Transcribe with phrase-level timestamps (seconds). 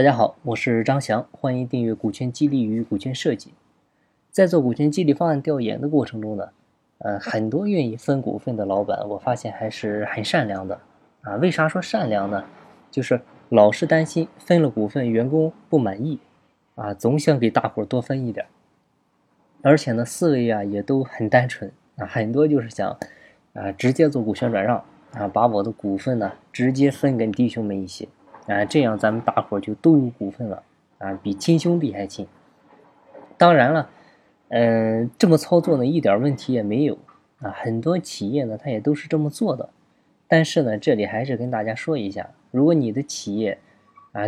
[0.00, 3.52] 大家好，我是张翔，欢迎订阅股权激励与股权设计。
[4.30, 6.48] 在做股权激励方案调研的过程中呢，
[7.00, 10.80] 呃，很多愿意分股份的老板，我发现还是很善良的
[11.20, 11.36] 啊。
[11.36, 12.42] 为啥说善良呢？
[12.90, 16.18] 就是老是担心分了股份员工不满意
[16.76, 18.46] 啊，总想给大伙多分一点。
[19.60, 22.96] 而且呢，思维啊也都很单纯啊，很多就是想
[23.52, 24.82] 啊直接做股权转让
[25.12, 28.08] 啊，把我的股份呢直接分给弟兄们一些。
[28.50, 30.60] 啊，这样咱们大伙就都有股份了
[30.98, 32.26] 啊，比亲兄弟还亲。
[33.38, 33.88] 当然了，
[34.48, 36.98] 嗯，这么操作呢，一点问题也没有
[37.38, 37.50] 啊。
[37.50, 39.68] 很多企业呢，它也都是这么做的。
[40.26, 43.56] 但是呢，这里还是跟大家说一下，如果你的企业
[44.10, 44.24] 啊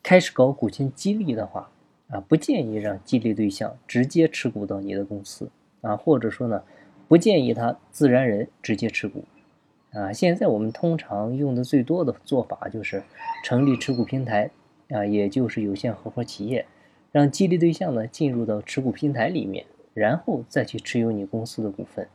[0.00, 1.68] 开始搞股权激励的话
[2.08, 6.62] 啊，不建议让激励对象直接持股到你的公司啊，或者说呢，
[7.08, 9.24] 不建议他自然人直接持股。
[9.96, 13.02] 啊，现在我们通常用的最多的做法就是
[13.42, 14.50] 成立持股平台，
[14.90, 16.66] 啊，也就是有限合伙企业，
[17.12, 22.06] 让激励对象呢进入到持股平台里面，然后再去持有你公司的股份。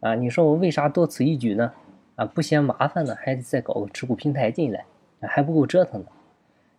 [0.00, 1.72] 啊，你说我为啥多此一举呢？
[2.16, 4.84] 啊，不嫌麻烦呢，还得再搞个持股平台进来，
[5.20, 6.08] 还不够折腾呢。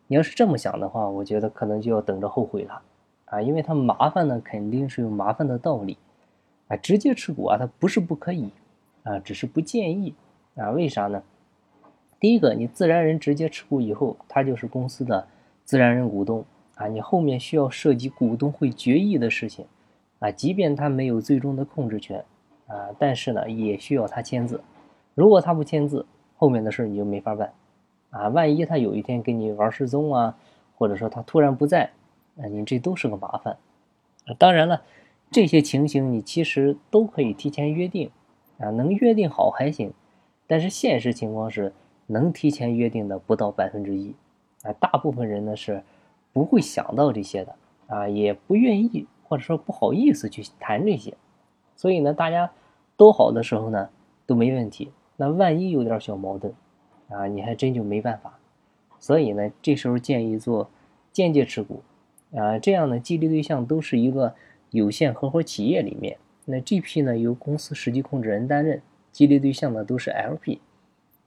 [0.08, 2.82] 你要是这么想的话，我觉得可能就要等着后悔了。
[3.26, 5.98] 啊，因为它麻烦呢，肯定是有麻烦的道理。
[6.68, 8.50] 啊，直接持股啊，它不是不可以，
[9.04, 10.14] 啊，只是不建议。
[10.56, 11.24] 啊，为啥呢？
[12.20, 15.28] 第一个，你自然人直接持股以后，他就是公司的
[15.66, 16.88] 自然人股东啊。
[16.88, 19.66] 你后面需要涉及股东会决议的事情
[20.20, 22.24] 啊，即便他没有最终的控制权
[22.68, 24.62] 啊，但是呢，也需要他签字。
[25.16, 26.06] 如果他不签字，
[26.38, 27.52] 后面的事你就没法办
[28.12, 28.30] 啊。
[28.30, 30.38] 万一他有一天跟你玩失踪啊，
[30.76, 31.92] 或者说他突然不在，
[32.36, 33.58] 那你这都是个麻烦。
[34.38, 34.82] 当然了，
[35.30, 38.10] 这些情形你其实都可以提前约定
[38.60, 39.92] 啊，能约定好还行。
[40.46, 41.74] 但是现实情况是，
[42.08, 44.14] 能提前约定的不到百分之一，
[44.64, 45.82] 啊，大部分人呢是
[46.34, 47.56] 不会想到这些的，
[47.88, 51.16] 啊，也不愿意或者说不好意思去谈这些，
[51.76, 52.52] 所以呢，大家
[52.98, 53.90] 都好的时候呢
[54.26, 56.54] 都没问题，那万一有点小矛盾，
[57.08, 58.38] 啊，你还真就没办法，
[59.00, 60.70] 所以呢，这时候建议做
[61.14, 61.82] 间接持股，
[62.36, 64.36] 啊，这样呢，激励对象都是一个
[64.72, 68.82] 有限合伙企业里面，那这批呢由公司实际控制人担任。
[69.14, 70.58] 激励对象呢都是 LP，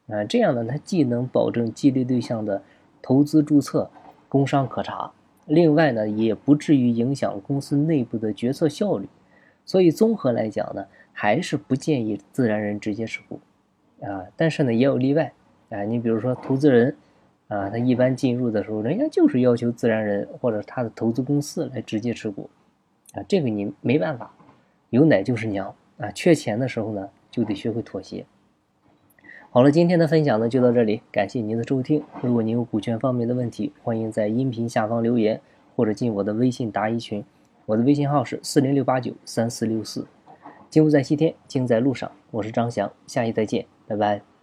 [0.08, 2.60] 啊，这样呢，它既能保证激励对象的
[3.00, 3.88] 投资注册
[4.28, 5.12] 工商可查，
[5.46, 9.08] 另外呢，也不至于影响公司内部的决策效率。
[9.64, 13.38] 所以综合来讲呢，还是不建议自然人直接持股，
[14.02, 15.32] 啊，但是呢，也有例外，
[15.70, 16.96] 啊，你比如说投资人，
[17.46, 22.50] 啊，他一般进入的时候，人家就是要求自然人或者他的投资公司来直接持股，
[23.14, 24.34] 啊，这个你没办法，
[24.90, 27.08] 有奶就是娘，啊，缺钱的时候呢。
[27.36, 28.24] 就得学会妥协。
[29.50, 32.02] 好了，今天的分享呢就到这里，感谢您的收听。
[32.22, 35.38] 如果您有股权方面的问题，欢迎在音频下方留言，
[35.74, 37.22] 或者进我的微信答疑群。
[37.66, 40.06] 我的微信号是四零六八九三四六四。
[40.70, 42.10] 金不在西天，金在路上。
[42.30, 44.35] 我是张翔，下期再见，拜拜。